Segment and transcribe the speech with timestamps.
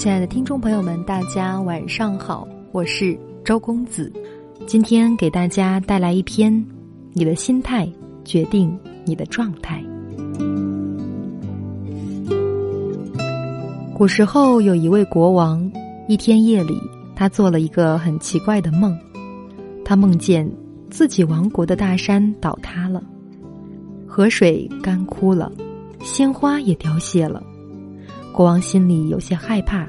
[0.00, 3.14] 亲爱的听众朋友们，大家晚上好，我是
[3.44, 4.10] 周公子，
[4.66, 6.50] 今天给大家带来一篇
[7.12, 7.86] 《你的心态
[8.24, 8.74] 决定
[9.04, 9.84] 你的状态》。
[13.92, 15.70] 古时候有一位国王，
[16.08, 16.80] 一天夜里，
[17.14, 18.98] 他做了一个很奇怪的梦，
[19.84, 20.50] 他梦见
[20.88, 23.02] 自己王国的大山倒塌了，
[24.06, 25.52] 河水干枯了，
[26.02, 27.42] 鲜花也凋谢了。
[28.32, 29.86] 国王心里有些害怕，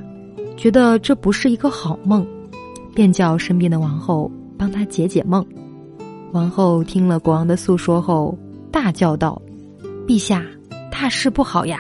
[0.58, 2.26] 觉得这不是一个好梦，
[2.94, 5.46] 便叫身边的王后帮他解解梦。
[6.32, 8.38] 王后听了国王的诉说后，
[8.72, 9.42] 大叫道
[10.08, 10.44] ：“陛下，
[10.92, 11.80] 大事不好呀！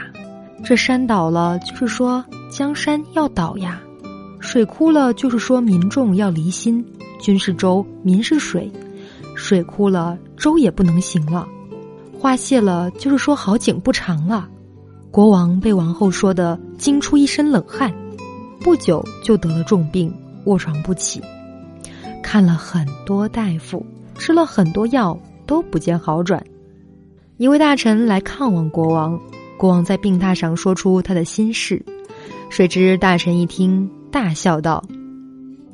[0.63, 3.79] 这山倒了，就是说江山要倒呀；
[4.39, 6.85] 水枯了，就是说民众要离心。
[7.20, 8.71] 君是舟，民是水，
[9.35, 11.48] 水枯了，舟也不能行了；
[12.17, 14.48] 花谢了，就是说好景不长了。”
[15.11, 17.93] 国王被王后说的惊出一身冷汗，
[18.61, 20.13] 不久就得了重病，
[20.45, 21.21] 卧床不起。
[22.23, 23.85] 看了很多大夫，
[24.17, 26.41] 吃了很多药，都不见好转。
[27.35, 29.20] 一位大臣来看望国王，
[29.57, 31.84] 国王在病榻上说出他的心事，
[32.49, 34.82] 谁知大臣一听，大笑道：“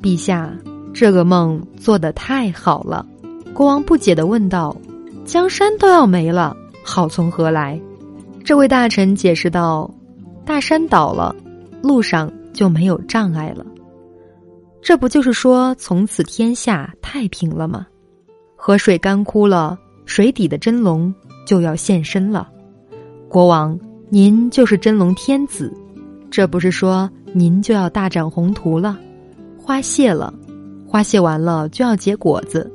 [0.02, 0.52] 陛下，
[0.92, 3.06] 这个梦做得太好了。”
[3.54, 4.76] 国王不解的问道
[5.24, 7.80] ：“江山都要没了，好从何来？”
[8.44, 9.92] 这位大臣解释道
[10.44, 11.34] ：“大山倒了，
[11.82, 13.64] 路上就没有障碍了。
[14.80, 17.86] 这不就是说从此天下太平了吗？
[18.56, 21.14] 河水干枯了，水底的真龙
[21.46, 22.48] 就要现身了。
[23.28, 23.78] 国王，
[24.08, 25.70] 您就是真龙天子，
[26.30, 28.98] 这不是说您就要大展宏图了？
[29.58, 30.32] 花谢了，
[30.86, 32.72] 花谢完了就要结果子，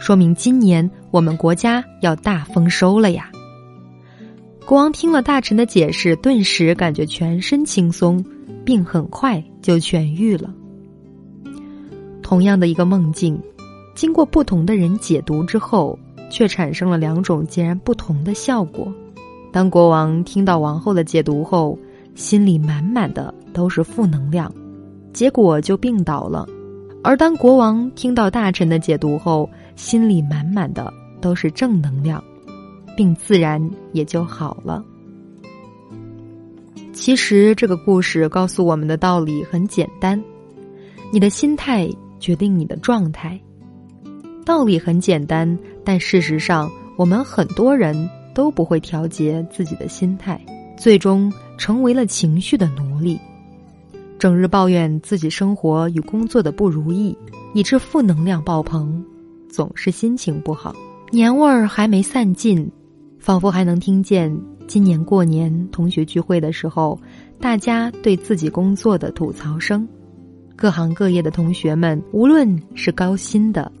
[0.00, 3.30] 说明今年我们国家要大丰收了呀。”
[4.66, 8.24] 国王听了大臣的解释，顿时感觉全身轻松，
[8.64, 10.52] 病很快就痊愈了。
[12.22, 13.38] 同样的一个梦境，
[13.94, 15.98] 经过不同的人解读之后，
[16.30, 18.90] 却产生了两种截然不同的效果。
[19.52, 21.78] 当国王听到王后的解读后，
[22.14, 24.50] 心里满满的都是负能量，
[25.12, 26.46] 结果就病倒了；
[27.02, 32.24] 而当国王听到大臣的解读后，心里满满的都是正能量。
[32.96, 34.84] 并自然也就好了。
[36.92, 40.22] 其实这个故事告诉我们的道理很简单：
[41.12, 41.90] 你的心态
[42.20, 43.38] 决定你的状态。
[44.44, 50.40] 道理很简单，但事实上，我们很多人都不会调节自己的心态，
[50.76, 53.18] 最终成为了情绪的奴隶，
[54.18, 57.16] 整日抱怨自己生活与工作的不如意，
[57.54, 59.04] 以致负能量爆棚，
[59.48, 60.74] 总是心情不好，
[61.10, 62.70] 年味儿还没散尽。
[63.24, 67.00] 仿佛还能听见今年过年同学聚会的时候，
[67.40, 69.88] 大家对自己工作的吐槽声。
[70.54, 73.72] 各行各业的同学们，无论是高薪的、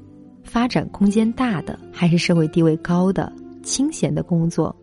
[0.44, 3.30] 发展空间大的，还是社会地位高的、
[3.62, 4.74] 清闲的工作，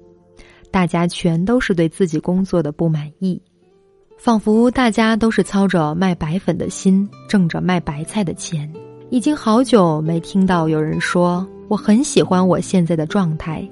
[0.69, 3.41] 大家全都是对自己工作的不满意。
[4.19, 8.71] 仿佛大家都是操着卖白粉的心，挣着卖白菜的钱。
[9.09, 13.67] 已经好久没听到有人说：“我很喜欢我现在的状态。”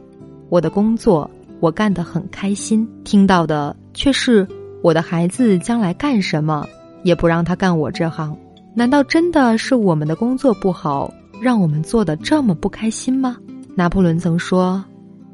[0.49, 1.29] 我的工作
[1.59, 4.47] 我干得很开心，听到的却是
[4.81, 6.67] 我的孩子将来干什么
[7.03, 8.35] 也不让他干我这行。
[8.73, 13.37] 难道真的是我们的工作不好，让我们做的这么不开心吗？
[13.75, 14.83] 拿破仑曾说：“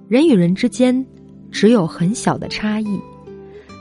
[0.08, 1.06] 人与人之间
[1.52, 3.00] 只有很小的差异，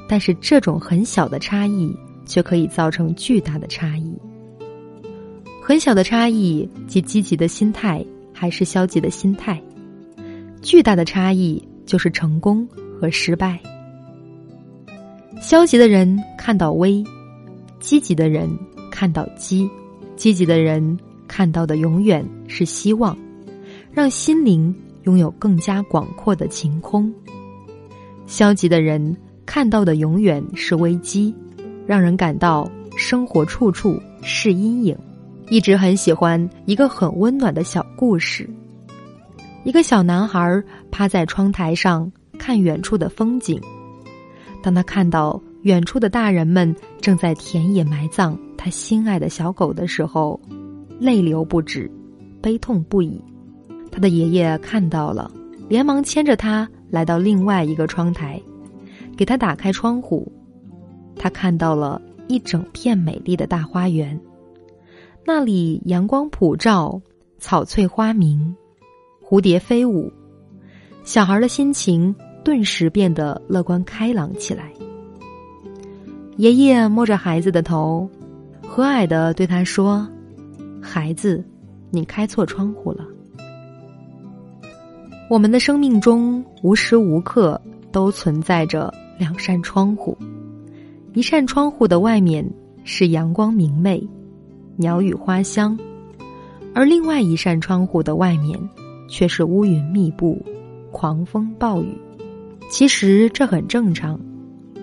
[0.09, 1.95] 但是这种很小的差异
[2.27, 4.15] 却可以造成巨大的差异。
[5.63, 9.61] 很小的差异，即积极的心态还是消极的心态。”
[10.65, 12.67] 巨大的差异就是成功
[12.99, 13.61] 和失败。
[15.39, 17.05] 消极的人看到危，
[17.81, 18.49] 积极的人
[18.91, 19.69] 看到机，
[20.17, 20.99] 积极的人
[21.29, 23.15] 看到的永远是希望，
[23.93, 27.13] 让心灵拥有更加广阔的晴空。
[28.27, 29.15] 消极的人
[29.45, 31.35] 看到的永远是危机，
[31.87, 32.67] 让人感到
[32.97, 34.97] 生活处处是阴影。
[35.51, 38.49] 一直很喜欢一个很温暖的小故事。
[39.65, 43.59] 一个小男孩趴在窗台上看远处的风景，
[44.63, 50.39] 当他看到远处的大人们正在田野埋葬他心爱的小狗的时候，
[51.01, 51.91] 泪流不止，
[52.43, 53.19] 悲痛不已。
[53.91, 55.31] 他的爷爷看到了，
[55.67, 58.39] 连忙牵着他来到另外一个窗台，
[59.17, 60.31] 给他打开窗户。
[61.17, 64.21] 他看到了一整片美丽的大花园，
[65.25, 67.01] 那里阳光普照，
[67.39, 68.55] 草翠花明。
[69.27, 70.13] 蝴蝶飞舞，
[71.03, 74.71] 小孩的心情顿时变得乐观开朗起来。
[76.37, 78.07] 爷爷摸着孩子的头，
[78.63, 80.07] 和蔼的对他说
[80.79, 81.43] ：“孩子，
[81.91, 83.07] 你开错窗户了。”
[85.31, 87.59] 我们的生命中无时无刻
[87.91, 90.15] 都存在着两扇窗户，
[91.15, 92.47] 一扇窗户的外面
[92.85, 94.07] 是阳光明媚、
[94.77, 95.79] 鸟语花香，
[96.75, 98.61] 而另外一扇窗户的外面
[99.09, 100.41] 却是乌云密布、
[100.91, 101.97] 狂风暴雨。
[102.71, 104.19] 其实这很正常，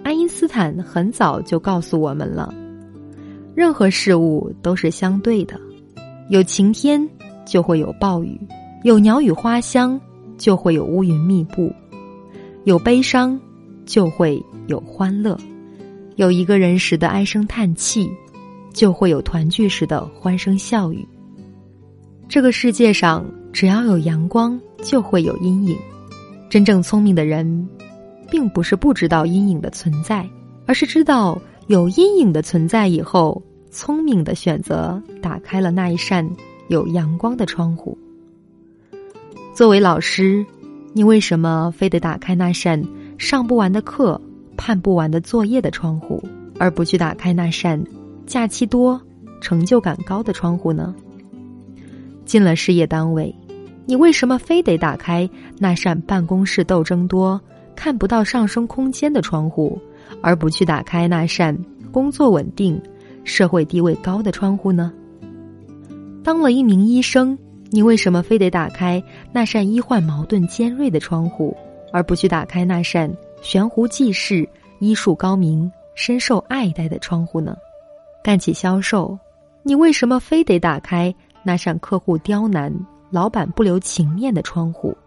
[0.04, 2.54] 爱因斯坦很早就告诉我们了：
[3.56, 5.60] 任何事物都是相对的，
[6.30, 7.08] 有晴天
[7.46, 8.40] 就会有暴雨，
[8.84, 10.00] 有鸟语花香。
[10.38, 11.72] 就会有乌云密布，
[12.64, 13.40] 有悲伤，
[13.86, 15.38] 就会有欢乐；
[16.16, 18.10] 有一个人时的唉声叹气，
[18.74, 21.08] 就会有团聚时的欢声笑语。
[22.28, 23.24] 这个世界上，
[23.54, 25.78] 只要有阳光，就会有阴影。
[26.50, 27.68] 真正聪明的人，
[28.30, 30.28] 并不是不知道阴影的存在，
[30.66, 36.30] 而是知道有阴影的存在以后，聪明的选择打开了那一扇
[36.70, 37.98] 有阳光的窗户。
[39.54, 40.46] 作为老师，
[40.94, 42.82] 你为什么非得打开那扇
[43.18, 44.20] 上不完的课、
[44.58, 46.24] 判不完的作业的窗户，
[46.58, 47.82] 而不去打开那扇
[48.26, 49.00] 假期多、
[49.40, 50.96] 成就感高的窗户呢？
[52.26, 53.34] 进了事业单位，
[53.86, 57.40] 你为什么非得打开那扇办公室斗争多、
[57.76, 59.80] 看不到上升空间的窗户，
[60.22, 61.58] 而不去打开那扇
[61.92, 62.82] 工作稳定、
[63.24, 64.92] 社会地位高的窗户呢？
[66.24, 67.38] 当了一名医生。
[67.74, 69.02] 你为什么非得打开
[69.32, 71.56] 那扇医患矛盾尖锐的窗户，
[71.94, 73.10] 而不去打开那扇
[73.42, 74.46] 悬壶济世、
[74.80, 77.56] 医术高明、深受爱戴的窗户呢？
[78.22, 79.18] 干起销售，
[79.64, 82.70] 你为什么非得打开那扇客户刁难、
[83.12, 84.98] 老板不留情面的窗户，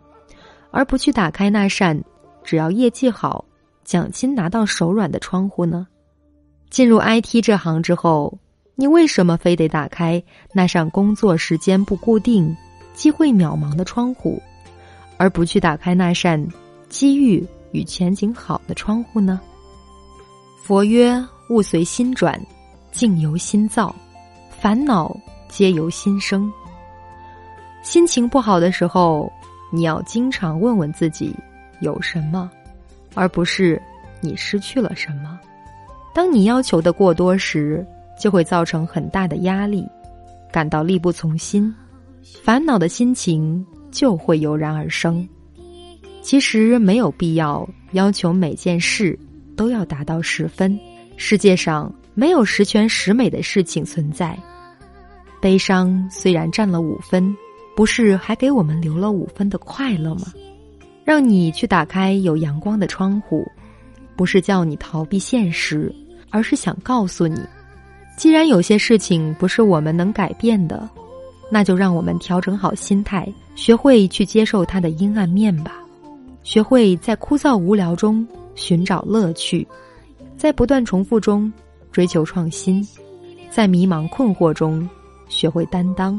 [0.70, 2.00] 而不去打开那扇
[2.44, 3.44] 只要业绩好、
[3.82, 5.86] 奖金拿到手软的窗户呢？
[6.70, 8.38] 进入 IT 这行之后。
[8.76, 10.20] 你为什么非得打开
[10.52, 12.56] 那扇工作时间不固定、
[12.92, 14.42] 机会渺茫的窗户，
[15.16, 16.44] 而不去打开那扇
[16.88, 19.40] 机遇与前景好的窗户呢？
[20.64, 22.36] 佛曰：物随心转，
[22.90, 23.94] 境由心造，
[24.50, 25.16] 烦恼
[25.48, 26.52] 皆由心生。
[27.84, 29.30] 心情不好的时候，
[29.70, 31.36] 你要经常问问自己
[31.80, 32.50] 有什么，
[33.14, 33.80] 而不是
[34.20, 35.38] 你失去了什么。
[36.14, 37.86] 当你要求的过多时，
[38.18, 39.86] 就会造成很大的压力，
[40.50, 41.72] 感到力不从心，
[42.42, 45.28] 烦恼的心情就会油然而生。
[46.22, 49.18] 其实没有必要要求每件事
[49.54, 50.78] 都要达到十分，
[51.18, 54.34] 世界上没有十全十美的事情存在。
[55.38, 57.36] 悲伤虽然占了五分，
[57.76, 60.32] 不是还给我们留了五分的快乐吗？
[61.04, 63.46] 让你去打开有阳光的窗户，
[64.16, 65.94] 不是叫你逃避现实，
[66.30, 67.40] 而是想告诉你。
[68.16, 70.88] 既然有些事情不是我们能改变的，
[71.50, 75.72] 那就让我们调整好心态，学会去接受它的阴暗面吧。
[76.42, 79.66] 学会在枯燥无聊中寻找乐趣，
[80.36, 81.52] 在不断重复中
[81.90, 82.86] 追求创新，
[83.50, 84.88] 在迷茫困惑中
[85.28, 86.18] 学会担当。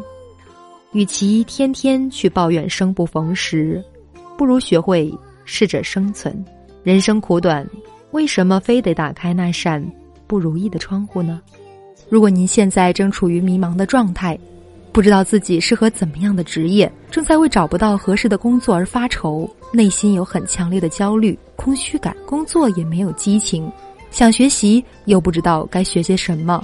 [0.95, 3.83] 与其天天去抱怨生不逢时，
[4.37, 5.13] 不如学会
[5.43, 6.33] 适者生存。
[6.83, 7.67] 人生苦短，
[8.11, 9.85] 为什么非得打开那扇
[10.25, 11.41] 不如意的窗户呢？
[12.07, 14.39] 如果您现在正处于迷茫的状态，
[14.93, 23.69] 不知道自己适合怎么样的职业，正在为找不到合适的工作而发愁，内心有很强烈的焦虑、空虚感，工作也没有激情，
[24.11, 26.63] 想学习又不知道该学些什么，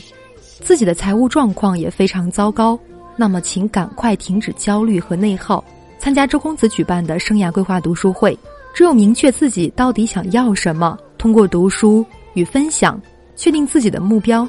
[0.61, 2.79] 自己的财务状况也非常糟糕，
[3.21, 5.63] 那么请赶快停止焦虑和内耗，
[5.99, 8.35] 参加周公子举办的生涯规划读书会。
[8.73, 12.99] 只有明确自己到底想要什么，通过读书与分享，
[13.35, 14.47] 确定自己的目标。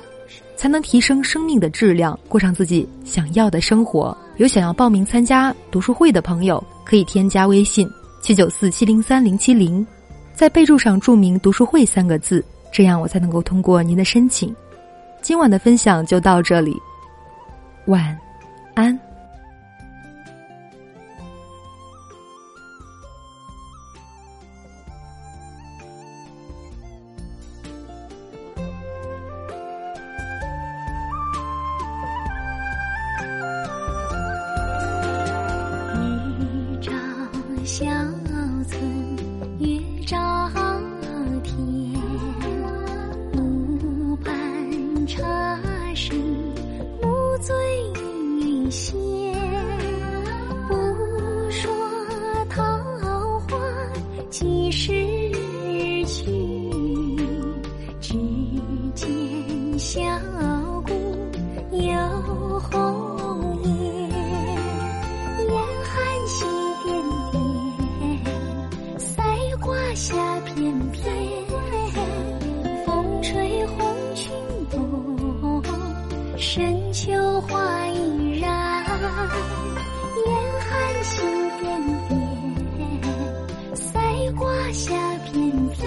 [0.57, 4.17] 才能提升生命的质量，过上自己想要的生活。
[4.38, 7.87] 有想要报名参加读书会的朋友，可以添加微信
[8.23, 9.87] 七九四七零三零七零，
[10.35, 14.55] 在备注上注明“读书会”三个字，这样我才能够通过您的申请。
[15.21, 16.75] 今晚的分享就到这里，
[17.87, 18.17] 晚
[18.75, 19.12] 安。
[62.71, 63.69] 红叶，
[65.49, 65.54] 严
[65.85, 65.92] 寒
[66.26, 66.45] 喜
[66.85, 66.90] 点
[67.33, 67.35] 点，
[68.99, 69.23] 赛
[69.61, 70.54] 花下片
[70.90, 71.02] 片，
[72.87, 73.76] 风吹红
[74.14, 74.33] 裙
[74.71, 74.75] 动，
[76.37, 78.50] 深秋花依然。
[80.25, 80.28] 严
[80.61, 80.71] 寒
[81.04, 81.12] 喜
[81.61, 81.62] 点
[82.09, 82.11] 点，
[83.75, 83.90] 赛
[84.37, 84.40] 花
[84.73, 85.33] 下片
[85.69, 85.81] 片，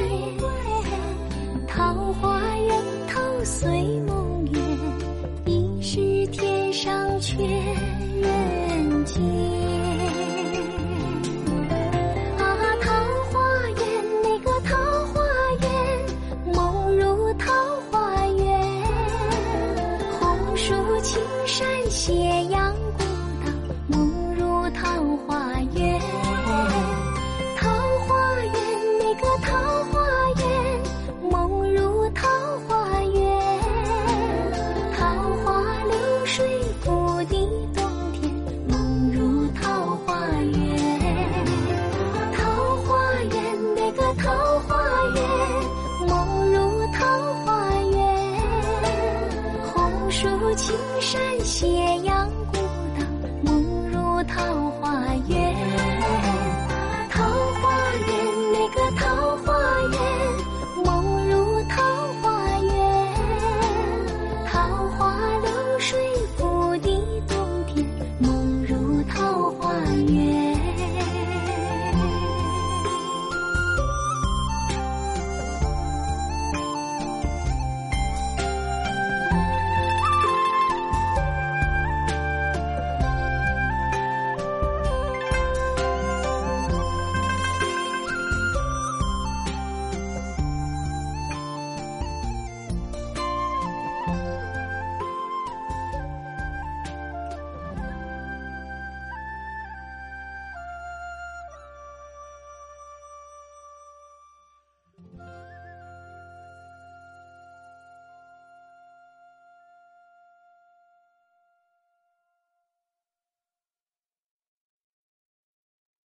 [1.67, 1.73] 桃
[2.21, 2.23] 花
[2.57, 2.69] 源
[3.07, 3.13] 头
[3.43, 4.14] 随梦
[7.25, 7.84] 却，